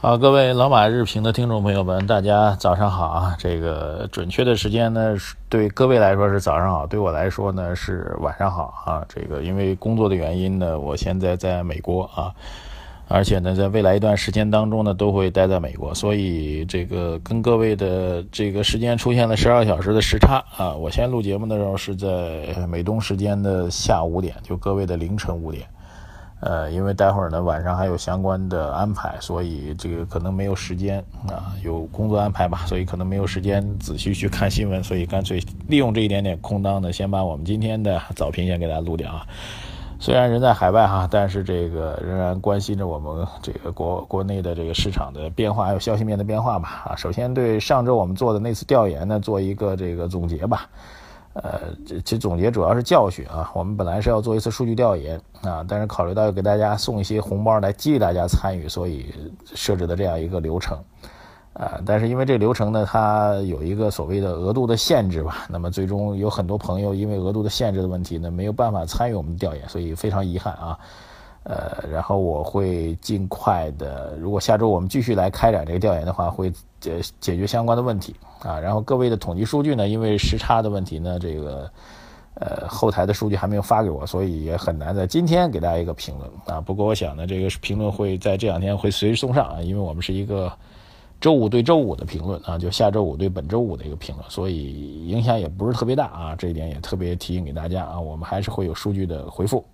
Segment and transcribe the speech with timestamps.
[0.00, 3.34] 好，各位老马日评的听众朋友们，大家早上好啊！
[3.36, 5.16] 这个准确的时间呢，
[5.48, 9.04] 对各位来说是早上好，对我来说呢是晚上好啊。
[9.08, 12.32] 这个因为工作的原因呢，我现在在美国啊，
[13.08, 20.72] 而且呢，在未来一段时间当中呢，都会待在美国，所以这个跟各位的这个时间出现了十二小时的时差啊。
[20.74, 25.66] 我现在录节目的时候是在美东时间的下午五点，就各位的凌晨五点。
[26.40, 30.98] 呃，因为待会儿呢晚上还有相关的安排，所以这个可能没有时间
[31.28, 39.26] 啊，有工作安排吧，所以可能没有时间仔细去看新闻，所以干脆利用这一点点空档呢，先把我们今天的早评先给大家录掉啊。
[40.00, 46.94] 虽然人在海外哈，但是这个仍然关心着我们这个国国内的这个市场的变化，还有消息面的变化吧啊。
[46.94, 50.68] 首先对上周我们做的那次调研呢，做一个这个总结吧。
[51.42, 51.60] 呃，
[52.04, 53.50] 其实总结主要是教训啊。
[53.54, 59.14] 我们本来是要做一次数据调研啊，但是考虑到要给大家送一些红包来激励大家参与，所以
[59.54, 60.76] 设置的这样一个流程。
[61.54, 70.78] 啊，但是因为这个流程呢，它有一个所谓的额度的限制吧，那么最终有很多朋友因为额度的限制的问题呢，没有办法参与我们的调研，所以非常遗憾啊。
[71.48, 78.60] 呃，然后我会尽快的，如果下周我们继续来开展这个调研的话，会解解决相关的问题啊。
[78.60, 81.70] 然后各位的统计数据呢，因为时差的问题呢，这个
[82.34, 86.60] 呃后台的数据还没有发给我，所以也很难在今天给大家一个评论啊。
[86.60, 90.52] 不过我想呢，这个评论会在这两天会随时送上啊，因为我们是一个
[91.18, 96.36] 周五对周五的评论啊，就下周五对本周五的一个评论，所以影响也不是特别大啊。
[96.36, 99.64] 这一点也特别提醒给大家啊，我们还是会有数据的回复。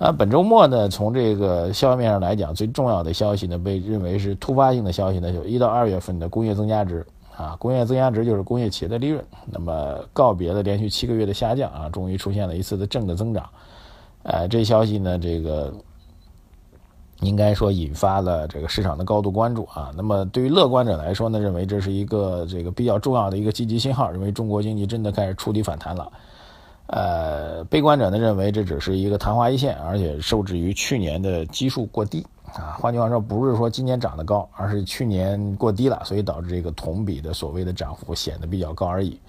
[0.00, 7.06] 啊，本周末呢，从这个消息面上来讲，最重要的消息呢，被认为是突发性的消息呢，就一到二月份的工业增加值
[7.36, 13.46] 啊，工业增加值就是工业企业的利润，那么告别了连续七个月的下降啊，终于出现了一次的正的增长，
[14.22, 15.70] 呃，这消息呢，这个
[17.20, 19.92] 应该说引发了这个市场的高度关注啊。
[19.94, 26.10] 那么对于乐观者来说呢，认为这是一个这个比较重要的一个积极信号，认为中国经济真的开始触底反弹了。
[26.92, 32.74] 呃，悲观者呢认为这只是一个昙花一现，而且受制于去年的基数过低啊。
[32.80, 39.20] 换句话说，不是说今年涨得高，而是去年过低了，所以导致这个同比的所谓的涨幅显得比较高而已。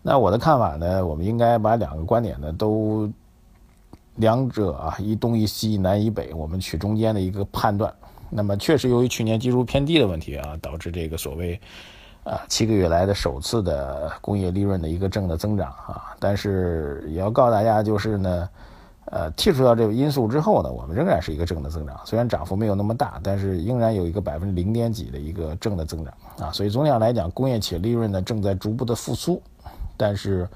[0.00, 3.06] 那我的看法呢，我们应该把两个观点呢都
[4.16, 7.92] 两者啊一东一西一南一北，我们取中间的一个判断。
[8.30, 11.60] 那么确实由于去年基数偏低的问题啊，导致这个所谓。
[12.24, 18.48] 啊，七个月来的首次的工业利润的一个正的增长啊，但是也要告诉大家，就是呢，
[19.10, 29.42] 呃，剔除掉这个因素之后呢，我们仍然是一个正的增长，虽然涨幅没有那么大，但是仍然有一个百分之零点几的一个正的增长啊，所以总体上来讲，工业企业利润呢正在逐步的复苏，
[29.98, 30.48] 但是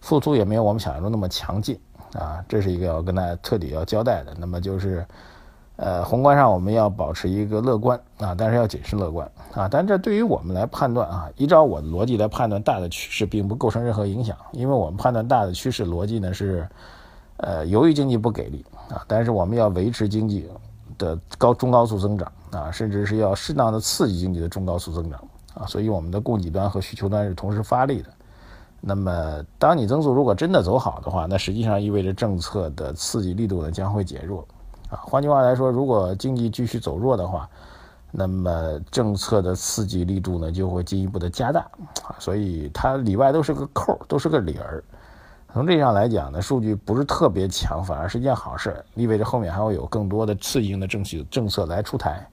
[0.00, 1.76] 复苏也没有我们想象中那么强劲
[2.12, 4.32] 啊，这是一个要跟大家彻底要交代的。
[4.38, 5.04] 那么就是。
[5.76, 9.68] 呃，宏观上我们要保持一个乐观啊，但是要谨慎乐观啊。
[9.70, 16.66] 但这对于我们来判断啊，依照我的逻辑来判断大的趋势，并不构成任何影响，因为我们判断大的趋势逻辑呢是，
[17.36, 20.48] 呃，由于经济不给力啊，但是我们要维持经济
[20.96, 25.20] 的高中高速增长啊，甚至是要适当的刺激经济的中高速增长
[25.52, 28.08] 啊，所以我们的供给端和需求端是同时发力的。
[28.80, 34.42] 那么，当你增速如果真的走好的话，那实际上意味着政策的刺激力度呢将会减弱。
[34.90, 37.48] 啊，换句话来说，如果经济继续走弱的话，
[38.12, 41.60] 那么政策的刺激力度呢就会进一步的加大
[42.02, 44.82] 啊，所以它里外都是个扣，都是个理儿。
[45.52, 52.26] 从这上来讲呢，数据不是特别强，反而是一件好事，意味着后面还会有更多的刺激性的政策政策来出台。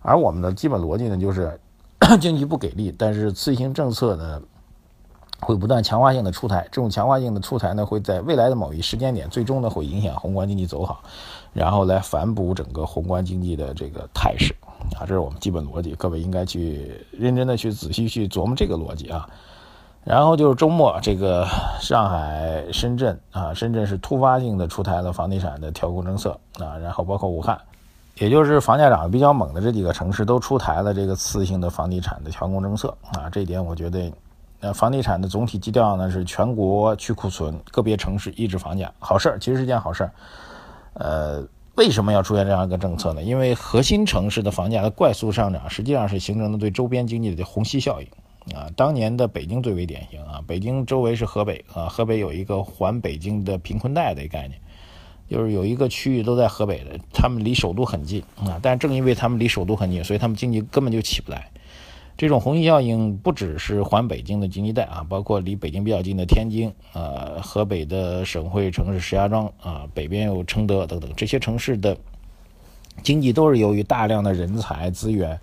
[0.00, 1.58] 而我们的基本逻辑呢，就是
[2.20, 4.40] 经济不给力，但是刺激性政策呢
[5.40, 11.02] 会不断强化性的出台，这种强化性的出台呢会在未来的某一时间点，最终呢会影响宏观经济走好。
[11.52, 14.54] 然后来反哺整个宏观经济的这个态势，
[14.96, 19.28] 啊，这是我们基本逻辑，各位应该去认真的去仔细去琢磨这个逻辑啊。
[20.04, 21.46] 然后就是周末，这个
[21.80, 27.56] 上海、深圳啊，深圳是突发性的出台了房地产的调控政策啊，然后包括武汉，
[28.16, 33.30] 也就是房价涨得比较猛的这几个城市都出台了这个次性的房地产的调控政策啊。
[33.30, 34.12] 这一点我觉得，
[34.58, 40.10] 呃，房地产的总体基调呢是全国去库存，个别城市抑制房价，好事儿，其实是件好事儿。
[40.94, 43.22] 呃，为什么要出现这样一个政策呢？
[43.22, 48.68] 因为核心城市的房价的快速上涨，实际上是形成了对周边经济的虹吸效应啊。
[48.76, 54.60] 当年的北京最为典型啊，北京周围是河北啊，河北有一个环北京的贫困带的概念，
[55.28, 58.58] 就是有一个区域都在河北的，他们离首都很近啊。
[58.60, 61.50] 但正因为他们离首都很近，所以他们经济根本就起不来。
[62.22, 71.96] 这种虹吸效应不只是环北京的经济带啊，包括离北京比较近的天津，呃，河北的省会城市石家庄啊，北边有承德等等这些城市的
[73.02, 75.36] 经济都是由于大量的人才资源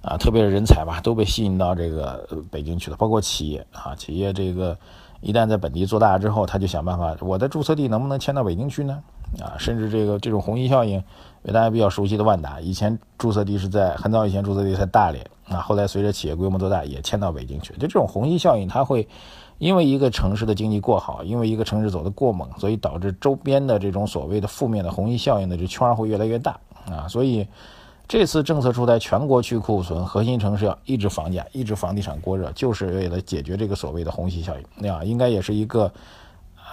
[0.00, 2.96] 啊，特别是人才吧，都被吸引到这个北京去了。
[2.96, 4.74] 包括企业啊，企业这个
[5.22, 9.02] 一旦在本地做大之后，他就想办法，我的注册地能不能迁到北京去呢？
[9.40, 11.02] 啊，甚至这个这种虹吸效应。
[11.46, 17.72] 大家比较熟悉的万达，以前注册地是在很早以前注册地在大连啊，后来随着企业规模做大，也迁到北京去。
[17.74, 19.08] 就这种虹吸效应，它会
[19.58, 26.56] 因为一个城市的经济过好，因为一个城市走得过猛，所以导致周边的这种所谓的负面的虹吸效应的这圈会越来越大
[26.88, 27.08] 啊。
[27.08, 27.46] 所以
[28.12, 34.64] 这次政策出台，全国去库存，核心城市要抑制房价，抑制房地产过热，就是为了解决这个所谓的虹吸效应。
[34.76, 35.90] 那样应该也是一个。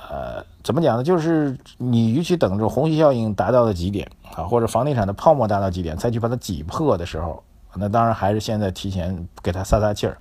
[0.09, 1.03] 呃，怎么讲呢？
[1.03, 4.05] 就是你与其等着虹吸效应达到了极点
[4.35, 7.41] 啊，或者房地产的泡沫达到极点，再去把它挤破的时候，
[7.73, 10.17] 那当然还是现在提前给它撒撒气儿，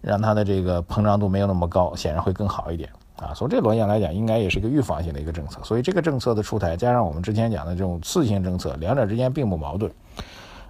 [0.00, 2.90] 让它的这个膨胀度没有那么高，显然会更好一点
[3.20, 3.30] 啊。
[3.32, 5.60] 从这个逻辑上来讲，应该也是一个预防性的一个政策。
[5.62, 9.88] 所以这个政策的出台，加上我们之前讲的这种次性政策，两者之间并不矛盾。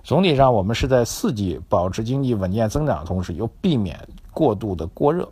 [0.08, 3.94] 总体上，我们是在四季保持经济稳健增长的同时，又避免
[4.32, 5.28] 过度的过热。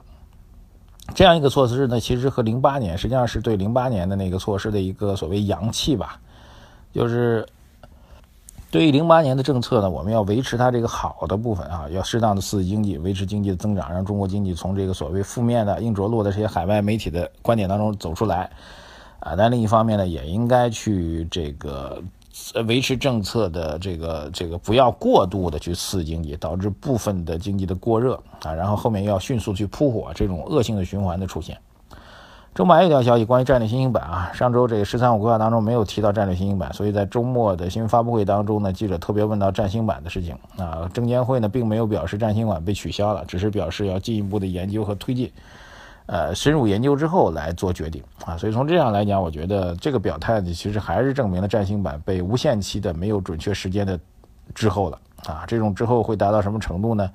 [1.14, 6.20] 这样一个措施呢，其实和零八年实际上是对零八年的那个措施的一个所谓扬弃吧，
[6.92, 7.48] 就是
[8.70, 18.50] 对于零八年的政策呢，我们要维持它这个好的部分啊，要适当的刺激经济，维持经济的增长，让中国经济从这个所谓负面的硬着陆的这些海外媒体的观点当中走出来
[19.20, 19.34] 啊。
[19.34, 22.02] 但另一方面呢，也应该去这个。
[22.66, 31.56] 维持政策的这个这个不要过度的去刺激经济，导致部分的经济的过热啊，然后后面要迅速去扑火，这种恶性的循环的出现。
[32.54, 45.30] 周末还有一条消息，关于战略新兴板啊，上周这个“十三五”规划当中没有提到战略新兴板，所以在周末的新闻发布会当中呢，记者特别问到战新板的事情啊，证监会呢并没有表示战新板被取消了，只是表示要进一步的研究和推进。
[46.06, 53.98] 呃，深入研究之后来做决定啊，所以从这样来讲，我觉得这个表态呢，其实还是证明了占星板被无限期的没有准确时间的
[54.54, 55.42] 滞后了啊。
[55.48, 57.10] 这种滞后会达到什么程度呢？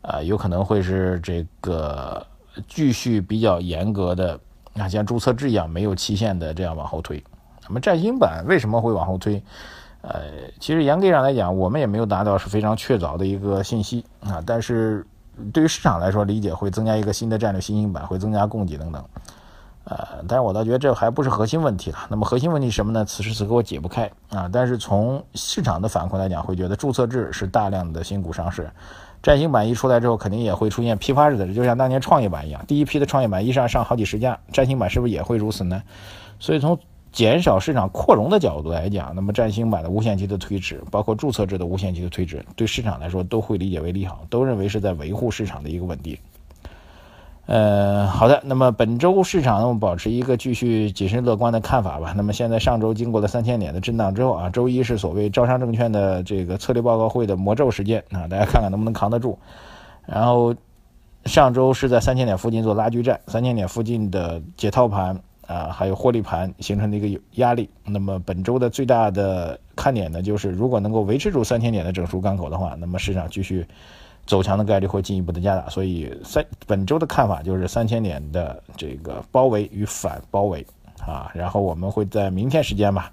[0.00, 2.26] 啊，有可能会是这个
[2.66, 4.40] 继续比较严格的
[4.72, 7.22] 啊，像注册制一样没有期限的这样往后推。
[7.68, 9.42] 那么占星板为什么会往后推？
[10.00, 10.22] 呃，
[10.58, 15.06] 其实严格上来讲，我们也没有达到是非常确凿的一个信息啊，但是。
[15.52, 19.04] 对于市场来说，理解会增加一个新的战略新兴板，会增加供给等等，
[19.84, 19.96] 呃，
[20.28, 21.98] 但是我倒觉得这还不是核心问题了。
[22.08, 23.04] 那么核心问题什么呢？
[23.04, 24.48] 此时此刻我解不开啊。
[24.52, 28.70] 但是从市场的反馈来讲，会觉得注册制是大量的新股上市，
[29.22, 35.82] 战新板一出来之后，肯定也会出现批发式的，就像当年创业板一样，第一批的创业板一上上好几十家，战新板是不是也会如此呢？
[36.38, 36.78] 所以从
[37.12, 46.16] 减少市场扩容的角度来讲，那么占星版的无限期的推迟，包括注册制的无限期的推迟，对市场来说都会理解为利好，都认为是在维护市场的一个稳定。
[47.46, 52.14] 呃，好的，那么本周市场呢，我们保持一个继续谨慎乐观的看法吧。
[52.16, 59.36] 那么现在上周经过了三千点的震荡之后啊，周一是所谓招商证券的这个策略报告会的魔咒时间啊，大家看看能不能扛得住。
[60.06, 60.54] 然后
[61.24, 65.20] 上周是在三千点附近做拉锯战，三千点附近的解套盘。
[65.50, 67.68] 啊，还有获利盘形成的一个压力。
[67.84, 73.66] 那么本周的最大的看点呢，就是如果能够维持住三千点的整数关口的话，那么市场继续
[74.26, 75.68] 走强的概率会进一步的加大。
[75.68, 80.64] 所以三本周的看法就是三千点的这个包围与反包围
[81.04, 81.32] 啊。
[81.34, 83.10] 然后我们会在明天时间吧，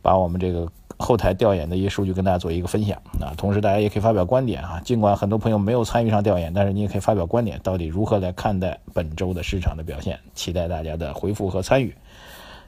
[0.00, 0.70] 把我们这个。
[0.98, 4.80] 后台调研的一些数据跟大家做一个分享啊，同时大家也可以发表观点啊。
[4.84, 10.18] 尽管很多朋友没有参与上调研，但是你也可以发表观点，到底如何来看待本周的市场的表现？
[10.34, 11.94] 期待大家的回复和参与。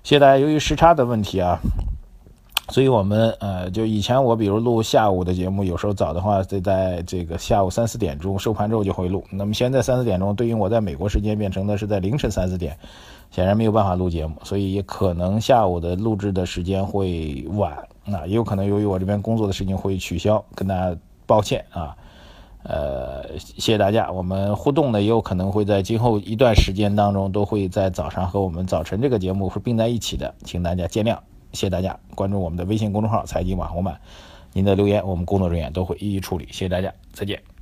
[0.02, 0.38] 谢谢大家。
[0.38, 1.58] 由于时差的问题啊，
[2.68, 9.24] 所以我们呃，就以前我比如录下午的节目，有时候早的话得在这个下午三四点钟收盘之后就会录。
[9.30, 12.76] 那么现在三四点钟，对应我在美国时间变成的是在凌晨三四点，
[13.30, 17.76] 显然没有办法录节目，所以也可能下午的录制的时间会晚。
[18.06, 20.96] 那也有可能由于我这边工作的事情会取消，跟大家
[21.26, 21.96] 抱歉啊。
[22.62, 24.10] 呃，谢谢大家。
[24.10, 31.16] 我们互动呢也有可能会在今后一段时间当中都会在早上和我们早晨这个节目是并在一起的，请大家见谅。
[31.52, 34.00] 谢谢大家关注我们的微信公众号“财经网红版”，
[34.52, 36.46] 您的留言我们工作人员都会一一处理。
[36.46, 37.55] 谢谢大家，再见。